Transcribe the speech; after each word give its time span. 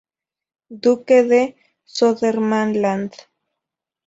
Duque 0.69 1.21
de 1.23 1.55
Södermanland. 1.85 3.13